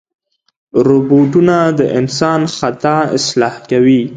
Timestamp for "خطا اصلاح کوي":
2.57-4.01